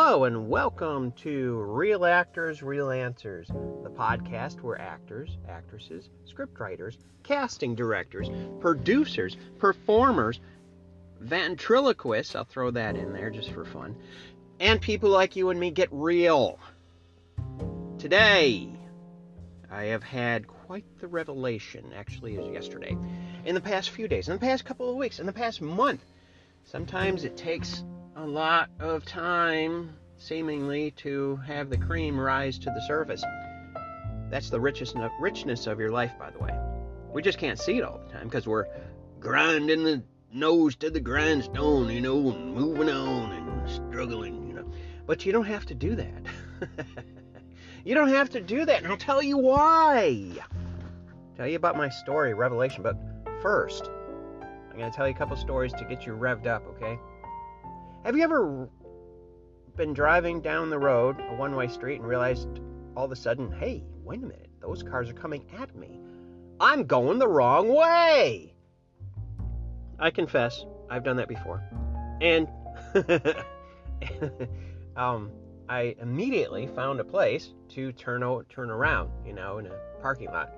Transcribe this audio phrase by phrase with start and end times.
[0.00, 7.74] Hello, and welcome to Real Actors, Real Answers, the podcast where actors, actresses, scriptwriters, casting
[7.74, 8.30] directors,
[8.60, 10.38] producers, performers,
[11.18, 13.96] ventriloquists, I'll throw that in there just for fun,
[14.60, 16.60] and people like you and me get real.
[17.98, 18.68] Today,
[19.68, 22.96] I have had quite the revelation, actually, is yesterday,
[23.44, 26.04] in the past few days, in the past couple of weeks, in the past month.
[26.62, 27.82] Sometimes it takes
[28.18, 33.22] a lot of time, seemingly, to have the cream rise to the surface.
[34.28, 36.58] That's the richest richness of your life, by the way.
[37.12, 38.66] We just can't see it all the time because we're
[39.20, 44.68] grinding the nose to the grindstone, you know, and moving on and struggling, you know.
[45.06, 46.22] But you don't have to do that.
[47.84, 50.32] you don't have to do that, and I'll tell you why.
[51.36, 52.82] Tell you about my story, Revelation.
[52.82, 52.96] But
[53.40, 53.88] first,
[54.72, 56.98] I'm going to tell you a couple stories to get you revved up, okay?
[58.08, 58.70] Have you ever
[59.76, 62.48] been driving down the road, a one way street, and realized
[62.96, 66.00] all of a sudden, hey, wait a minute, those cars are coming at me?
[66.58, 68.54] I'm going the wrong way!
[69.98, 71.62] I confess, I've done that before.
[72.22, 72.48] And
[74.96, 75.30] um,
[75.68, 80.28] I immediately found a place to turn, o- turn around, you know, in a parking
[80.28, 80.50] lot.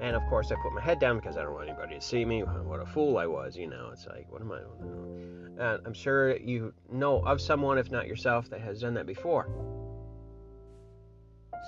[0.00, 2.24] And of course, I put my head down because I don't want anybody to see
[2.24, 2.44] me.
[2.44, 3.90] What a fool I was, you know.
[3.92, 4.60] It's like, what am I?
[5.58, 9.48] Uh, I'm sure you know of someone, if not yourself, that has done that before.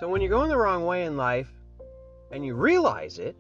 [0.01, 1.49] So when you're going the wrong way in life
[2.31, 3.37] and you realize it,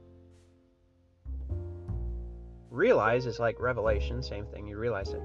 [2.71, 5.23] realize is like revelation, same thing, you realize it.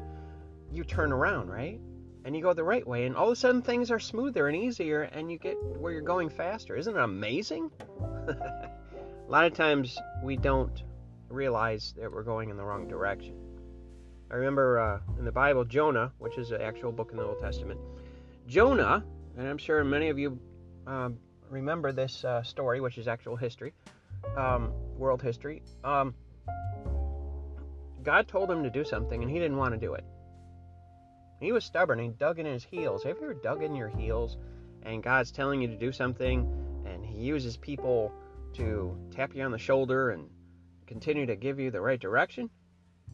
[0.72, 1.80] You turn around, right?
[2.24, 4.56] And you go the right way, and all of a sudden things are smoother and
[4.56, 6.76] easier, and you get where you're going faster.
[6.76, 7.72] Isn't it amazing?
[8.28, 8.70] a
[9.28, 10.84] lot of times we don't
[11.30, 13.36] realize that we're going in the wrong direction.
[14.32, 17.40] I remember uh, in the Bible, Jonah, which is an actual book in the Old
[17.40, 17.82] Testament.
[18.48, 19.04] Jonah,
[19.38, 20.40] and I'm sure many of you
[20.88, 21.18] um,
[21.50, 23.74] remember this uh, story, which is actual history,
[24.38, 25.62] um, world history.
[25.84, 26.16] Um,
[28.04, 30.06] God told him to do something, and he didn't want to do it.
[31.42, 32.00] He was stubborn.
[32.00, 33.04] He dug in his heels.
[33.04, 34.38] Have you ever dug in your heels,
[34.84, 36.50] and God's telling you to do something,
[36.86, 38.14] and He uses people
[38.54, 40.30] to tap you on the shoulder and
[40.88, 42.50] continue to give you the right direction?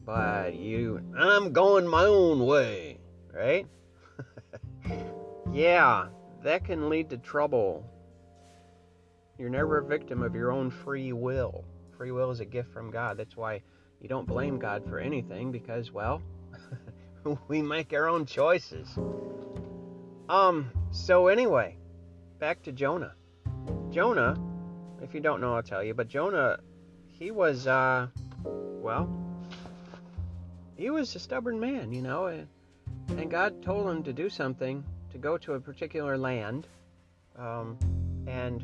[0.07, 2.97] But you, I'm going my own way,
[3.33, 3.67] right?
[5.51, 6.07] yeah,
[6.43, 7.85] that can lead to trouble.
[9.37, 11.65] You're never a victim of your own free will.
[11.97, 13.17] Free will is a gift from God.
[13.17, 13.61] That's why
[13.99, 16.21] you don't blame God for anything because, well,
[17.49, 18.87] we make our own choices.
[20.29, 21.75] Um, so anyway,
[22.39, 23.13] back to Jonah.
[23.91, 24.37] Jonah,
[25.01, 26.59] if you don't know, I'll tell you, but Jonah,
[27.07, 28.07] he was, uh,
[28.45, 29.26] well,
[30.77, 32.47] he was a stubborn man, you know, and,
[33.29, 36.65] God told him to do something, to go to a particular land
[37.37, 37.77] um,
[38.25, 38.63] and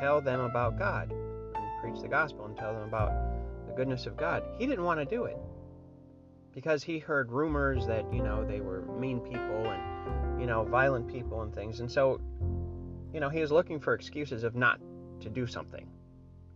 [0.00, 3.12] tell them about God, and preach the gospel and tell them about
[3.68, 4.42] the goodness of God.
[4.58, 5.36] He didn't want to do it
[6.52, 11.06] because he heard rumors that, you know, they were mean people and, you know, violent
[11.06, 11.78] people and things.
[11.78, 12.20] And so,
[13.12, 14.80] you know, he was looking for excuses of not
[15.20, 15.86] to do something,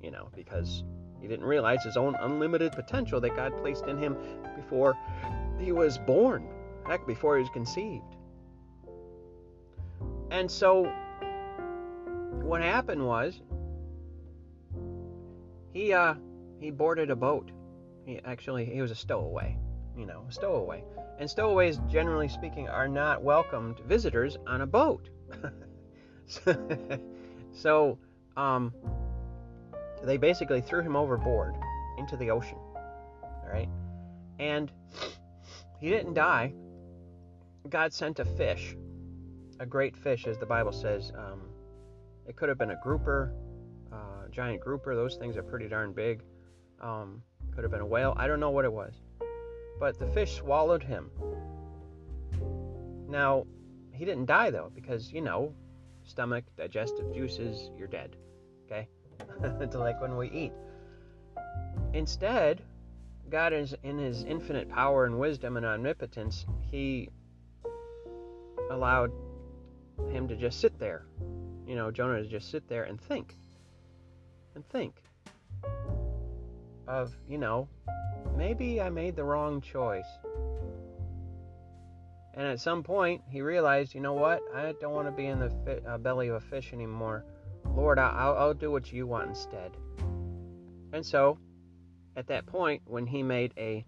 [0.03, 0.85] you know, because
[1.21, 4.17] he didn't realize his own unlimited potential that God placed in him
[4.57, 4.97] before
[5.59, 6.49] he was born,
[6.87, 8.17] heck, before he was conceived.
[10.31, 10.85] And so,
[12.43, 13.41] what happened was,
[15.73, 16.15] he uh,
[16.59, 17.51] he boarded a boat.
[18.05, 19.57] He actually he was a stowaway,
[19.97, 20.83] you know, a stowaway.
[21.19, 25.09] And stowaways, generally speaking, are not welcomed visitors on a boat.
[27.53, 27.99] so,
[28.37, 28.73] um,
[30.05, 31.55] they basically threw him overboard
[31.99, 32.59] into the ocean.
[33.23, 33.69] All right?
[34.39, 34.71] And
[35.81, 36.53] he didn't die.
[37.69, 38.77] God sent a fish,
[39.61, 41.13] a great fish, as the Bible says.
[41.17, 41.43] Um,
[42.27, 43.33] it could have been a grouper,
[43.93, 44.95] uh, giant grouper.
[44.95, 46.23] Those things are pretty darn big.
[46.81, 47.23] Um,
[47.55, 48.15] could have been a whale.
[48.17, 48.95] I don't know what it was.
[49.79, 51.11] But the fish swallowed him.
[53.09, 53.47] Now,
[53.93, 55.55] he didn't die, though, because, you know,
[56.05, 58.17] stomach, digestive juices, you're dead.
[58.67, 58.89] Okay?
[59.71, 60.53] to like when we eat.
[61.93, 62.63] Instead,
[63.29, 67.09] God is in his infinite power and wisdom and omnipotence, he
[68.71, 69.11] allowed
[70.11, 71.07] him to just sit there.
[71.67, 73.35] You know, Jonah to just sit there and think.
[74.55, 75.03] And think
[76.87, 77.69] of, you know,
[78.37, 80.07] maybe I made the wrong choice.
[82.35, 84.43] And at some point, he realized, you know what?
[84.55, 87.25] I don't want to be in the uh, belly of a fish anymore.
[87.75, 89.77] Lord, I'll, I'll do what you want instead.
[90.93, 91.39] And so,
[92.17, 93.85] at that point, when he made a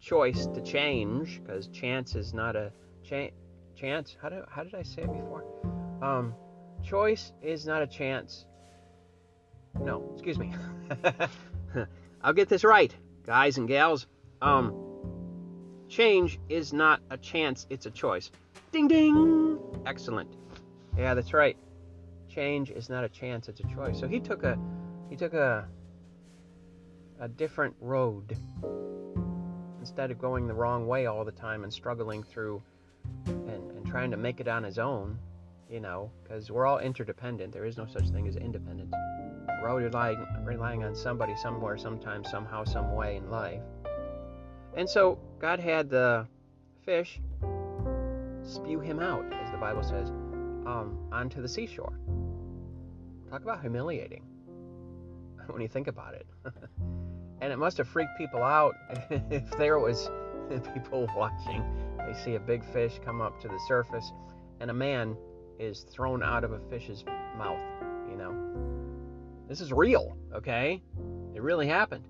[0.00, 2.72] choice to change, because chance is not a
[3.02, 3.30] cha-
[3.74, 4.16] chance.
[4.20, 5.44] How did how did I say it before?
[6.02, 6.34] Um,
[6.82, 8.46] choice is not a chance.
[9.78, 10.54] No, excuse me.
[12.22, 12.94] I'll get this right,
[13.26, 14.06] guys and gals.
[14.40, 14.74] Um,
[15.88, 18.30] change is not a chance; it's a choice.
[18.72, 19.58] Ding ding.
[19.84, 20.34] Excellent.
[20.96, 21.56] Yeah, that's right.
[22.36, 23.98] Change is not a chance; it's a choice.
[23.98, 24.58] So he took a
[25.08, 25.66] he took a
[27.18, 28.36] a different road
[29.80, 32.62] instead of going the wrong way all the time and struggling through
[33.24, 35.18] and, and trying to make it on his own,
[35.70, 37.54] you know, because we're all interdependent.
[37.54, 38.92] There is no such thing as independence.
[39.62, 43.62] We're all relying, relying on somebody somewhere, sometime, somehow, some way in life.
[44.76, 46.26] And so God had the
[46.84, 47.18] fish
[48.42, 50.10] spew him out, as the Bible says,
[50.66, 51.98] um, onto the seashore.
[53.36, 54.22] Talk about humiliating
[55.48, 56.26] when you think about it.
[57.42, 58.74] and it must have freaked people out
[59.10, 60.08] if there was
[60.72, 61.62] people watching.
[61.98, 64.10] They see a big fish come up to the surface,
[64.60, 65.18] and a man
[65.58, 67.04] is thrown out of a fish's
[67.36, 67.60] mouth.
[68.10, 68.34] You know,
[69.50, 70.16] this is real.
[70.34, 70.80] Okay,
[71.34, 72.06] it really happened.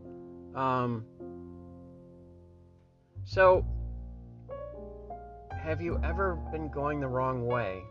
[0.55, 1.05] Um,
[3.25, 3.67] so,
[5.51, 7.83] have you ever been going the wrong way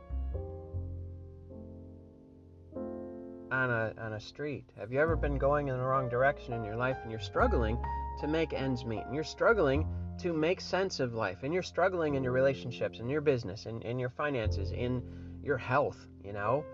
[3.51, 4.65] on a on a street?
[4.77, 7.77] Have you ever been going in the wrong direction in your life and you're struggling
[8.21, 9.87] to make ends meet and you're struggling
[10.19, 13.81] to make sense of life and you're struggling in your relationships and your business in,
[13.81, 15.03] in your finances in
[15.43, 16.65] your health, you know?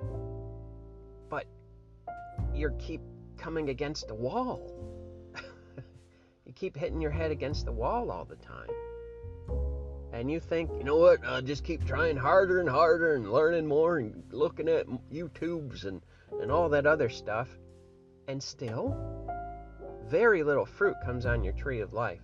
[1.29, 1.45] But
[2.53, 3.01] you keep
[3.37, 4.71] coming against a wall.
[6.45, 8.69] you keep hitting your head against the wall all the time.
[10.13, 13.65] And you think, you know what, I'll just keep trying harder and harder and learning
[13.65, 16.01] more and looking at YouTubes and
[16.41, 17.47] and all that other stuff,
[18.27, 18.97] and still,
[20.07, 22.21] very little fruit comes on your tree of life.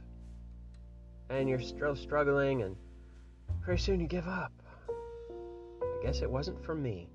[1.30, 2.76] And you're still struggling, and
[3.62, 4.52] pretty soon you give up.
[4.90, 7.10] I guess it wasn't for me.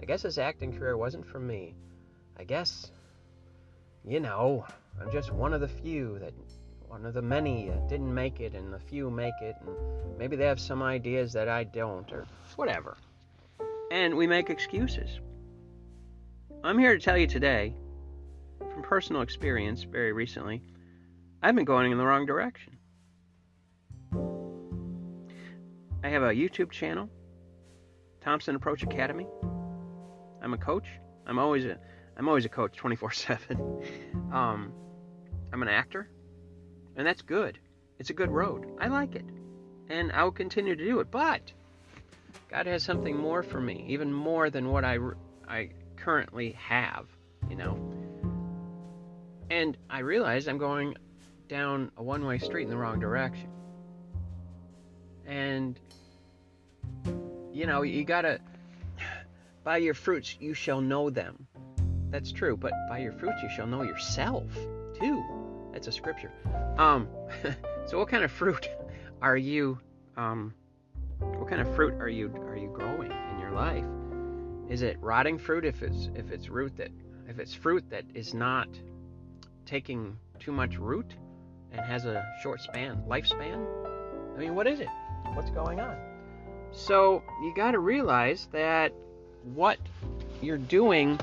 [0.00, 1.74] I guess this acting career wasn't for me.
[2.38, 2.90] I guess,
[4.04, 4.66] you know,
[5.00, 6.34] I'm just one of the few that,
[6.88, 10.36] one of the many that didn't make it, and the few make it, and maybe
[10.36, 12.96] they have some ideas that I don't, or whatever.
[13.90, 15.20] And we make excuses.
[16.64, 17.74] I'm here to tell you today,
[18.58, 20.62] from personal experience very recently,
[21.42, 22.78] I've been going in the wrong direction.
[26.02, 27.08] I have a YouTube channel,
[28.20, 29.26] Thompson Approach Academy.
[30.42, 30.86] I'm a coach.
[31.26, 31.78] I'm always a
[32.16, 33.84] I'm always a coach 24/7.
[34.32, 34.72] Um,
[35.52, 36.10] I'm an actor,
[36.96, 37.58] and that's good.
[37.98, 38.66] It's a good road.
[38.80, 39.24] I like it,
[39.88, 41.10] and I'll continue to do it.
[41.10, 41.52] But
[42.50, 44.98] God has something more for me, even more than what I
[45.48, 47.06] I currently have,
[47.48, 47.78] you know.
[49.50, 50.96] And I realize I'm going
[51.48, 53.48] down a one way street in the wrong direction.
[55.26, 55.78] And,
[57.52, 58.40] you know, you gotta,
[59.64, 61.46] by your fruits you shall know them.
[62.10, 64.44] That's true, but by your fruits you shall know yourself,
[64.98, 65.24] too.
[65.72, 66.32] That's a scripture.
[66.78, 67.08] Um,
[67.86, 68.68] so what kind of fruit
[69.20, 69.78] are you,
[70.16, 70.54] um,
[71.18, 73.84] what kind of fruit are you, are you growing in your life?
[74.68, 76.90] Is it rotting fruit if it's if it's root that
[77.28, 78.68] if it's fruit that is not
[79.64, 81.14] taking too much root
[81.72, 83.64] and has a short span lifespan?
[84.34, 84.88] I mean, what is it?
[85.34, 85.96] What's going on?
[86.72, 88.92] So you got to realize that
[89.54, 89.78] what
[90.42, 91.18] you're doing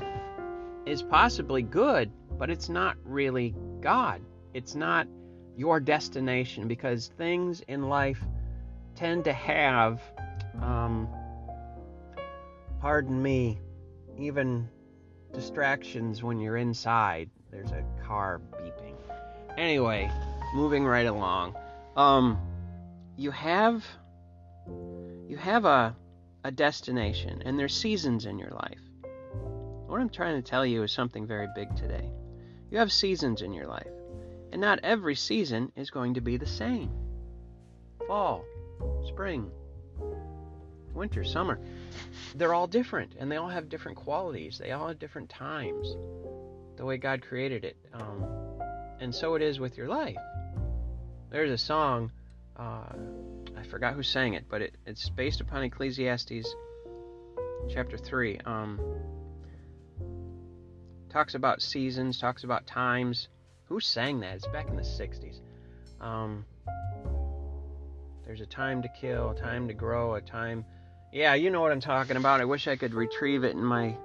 [0.86, 4.20] is possibly good, but it's not really God.
[4.54, 5.06] It's not
[5.56, 8.20] your destination because things in life
[8.96, 10.00] tend to have
[10.60, 11.08] um,
[12.84, 13.58] pardon me,
[14.18, 14.68] even
[15.32, 17.30] distractions when you're inside.
[17.50, 18.94] There's a car beeping.
[19.56, 20.10] Anyway,
[20.54, 21.56] moving right along.
[21.96, 22.38] Um,
[23.16, 23.86] you have
[25.26, 25.96] you have a
[26.44, 28.82] a destination, and there's seasons in your life.
[29.86, 32.10] What I'm trying to tell you is something very big today.
[32.70, 33.94] You have seasons in your life,
[34.52, 36.90] and not every season is going to be the same.
[38.06, 38.44] Fall,
[39.06, 39.50] spring,
[40.94, 41.58] winter, summer
[42.34, 44.58] they're all different and they all have different qualities.
[44.58, 45.96] They all have different times,
[46.76, 47.76] the way God created it.
[47.92, 48.24] Um,
[49.00, 50.16] and so it is with your life.
[51.30, 52.12] There's a song,
[52.56, 52.92] uh,
[53.56, 56.54] I forgot who sang it, but it, it's based upon Ecclesiastes
[57.68, 58.38] chapter 3.
[58.44, 58.80] Um,
[61.08, 63.28] talks about seasons, talks about times.
[63.66, 64.36] Who sang that?
[64.36, 65.40] It's back in the 60s.
[66.00, 66.44] Um,
[68.26, 70.64] there's a time to kill, a time to grow, a time
[71.14, 72.40] yeah, you know what I'm talking about.
[72.40, 73.96] I wish I could retrieve it in my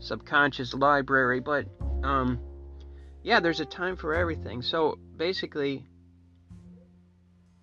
[0.00, 1.66] subconscious library, but
[2.02, 2.40] um
[3.22, 4.60] yeah, there's a time for everything.
[4.60, 5.86] So basically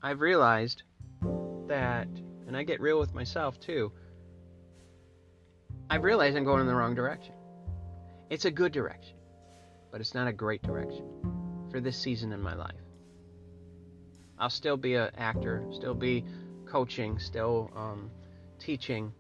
[0.01, 0.83] I've realized
[1.67, 2.07] that
[2.47, 3.91] and I get real with myself too,
[5.89, 7.33] I've realized I'm going in the wrong direction.
[8.29, 9.17] It's a good direction,
[9.91, 11.05] but it's not a great direction
[11.71, 12.75] for this season in my life.
[14.39, 16.23] I'll still be an actor, still be
[16.65, 18.11] coaching, still um,
[18.59, 19.11] teaching,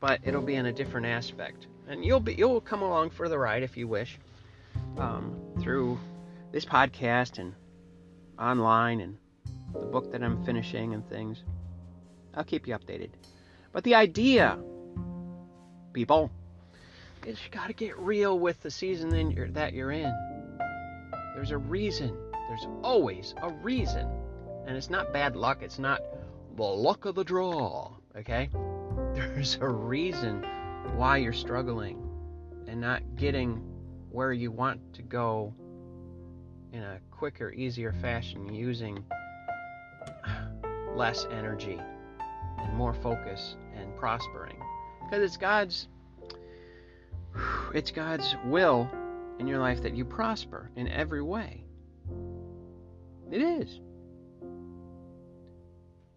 [0.00, 1.66] but it'll be in a different aspect.
[1.88, 4.18] And you'll be you'll come along for the ride if you wish
[4.98, 5.98] um, through
[6.52, 7.54] this podcast and
[8.38, 9.16] online and
[9.72, 11.42] the book that I'm finishing and things.
[12.34, 13.10] I'll keep you updated.
[13.72, 14.58] But the idea,
[15.92, 16.30] people,
[17.26, 20.12] is you got to get real with the season that you're, that you're in.
[21.34, 22.16] There's a reason.
[22.48, 24.08] There's always a reason.
[24.66, 25.62] And it's not bad luck.
[25.62, 26.00] It's not
[26.56, 27.92] the luck of the draw.
[28.16, 28.48] Okay?
[29.14, 30.44] There's a reason
[30.94, 32.06] why you're struggling
[32.66, 33.62] and not getting
[34.10, 35.54] where you want to go
[36.72, 39.04] in a quicker, easier fashion using
[40.94, 41.80] less energy
[42.58, 44.56] and more focus and prospering.
[45.04, 45.88] Because it's God's
[47.74, 48.88] it's God's will
[49.38, 51.64] in your life that you prosper in every way.
[53.30, 53.80] It is.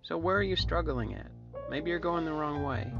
[0.02, 1.33] So where are you struggling at?
[1.70, 2.92] Maybe you're going the wrong way.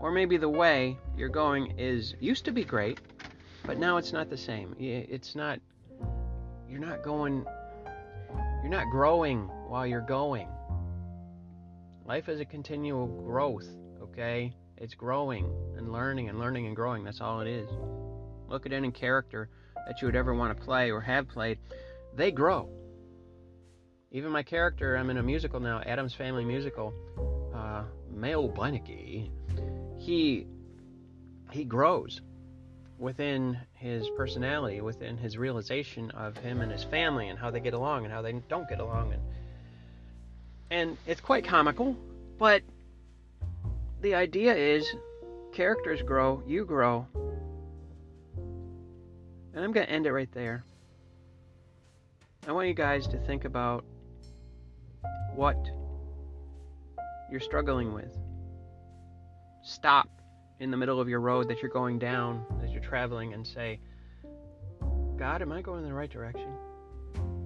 [0.00, 3.00] Or maybe the way you're going is used to be great,
[3.64, 4.74] but now it's not the same.
[4.78, 5.60] It's not
[6.68, 7.44] you're not going
[8.62, 10.48] you're not growing while you're going.
[12.04, 13.68] Life is a continual growth,
[14.02, 14.52] okay?
[14.76, 15.44] It's growing
[15.76, 17.04] and learning and learning and growing.
[17.04, 17.68] That's all it is.
[18.48, 19.48] Look at any character
[19.86, 21.58] that you would ever want to play or have played.
[22.16, 22.68] They grow.
[24.10, 26.92] Even my character, I'm in a musical now, Addams Family Musical,
[28.10, 29.30] Mal Beineke,
[29.98, 30.46] he
[31.50, 32.20] he grows
[32.98, 37.74] within his personality, within his realization of him and his family and how they get
[37.74, 39.22] along and how they don't get along and
[40.72, 41.94] and it's quite comical,
[42.38, 42.62] but
[44.00, 44.90] the idea is
[45.52, 47.06] characters grow, you grow.
[49.54, 50.64] And I'm going to end it right there.
[52.48, 53.84] I want you guys to think about
[55.34, 55.58] what
[57.32, 58.14] you're struggling with.
[59.62, 60.08] Stop
[60.60, 63.80] in the middle of your road that you're going down as you're traveling and say,
[65.16, 66.52] God, am I going in the right direction?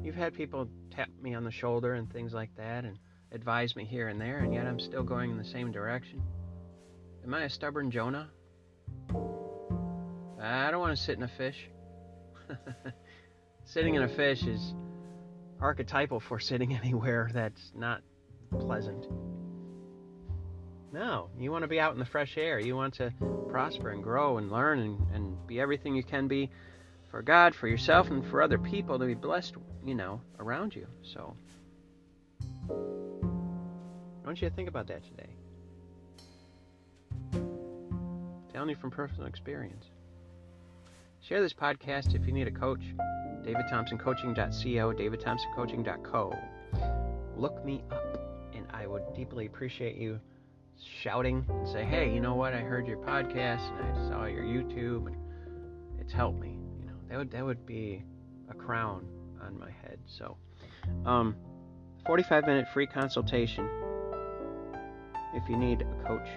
[0.03, 2.99] You've had people tap me on the shoulder and things like that, and
[3.33, 6.21] advise me here and there, and yet I'm still going in the same direction?
[7.25, 8.29] Am I a stubborn Jonah?
[10.41, 11.71] I don't want to sit in a fish.
[13.65, 14.75] sitting in a fish is
[15.61, 18.03] archetypal for sitting anywhere that's not
[18.51, 19.07] pleasant.
[20.97, 22.59] No, you want to be out in the fresh air.
[22.59, 23.13] You want to
[23.51, 26.49] prosper and grow and learn and, and be everything you can be
[27.11, 30.87] for God, for yourself, and for other people to be blessed, you know, around you.
[31.03, 31.37] So,
[32.71, 32.73] I
[34.25, 35.29] want you to think about that today.
[38.51, 39.85] telling you from personal experience.
[41.21, 42.81] Share this podcast if you need a coach.
[43.45, 46.35] DavidThompsonCoaching.co, DavidThompsonCoaching.co.
[47.37, 48.19] Look me up,
[48.55, 50.19] and I would deeply appreciate you
[50.85, 52.53] shouting and say, "Hey, you know what?
[52.53, 55.17] I heard your podcast and I saw your YouTube, and
[56.01, 58.05] it's helped me." You know, that would that would be
[58.51, 59.07] a crown
[59.43, 59.99] on my head.
[60.07, 60.37] So,
[61.05, 61.37] um,
[62.07, 63.69] 45 minute free consultation
[65.35, 66.29] if you need a coach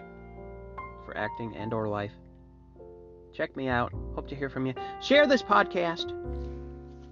[1.06, 2.12] for acting and or life.
[3.34, 3.94] Check me out.
[4.16, 4.74] Hope to hear from you.
[5.02, 6.14] Share this podcast.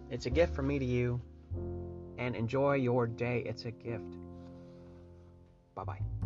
[0.09, 1.21] It's a gift from me to you.
[2.17, 3.43] And enjoy your day.
[3.45, 4.17] It's a gift.
[5.75, 6.16] Bye bye.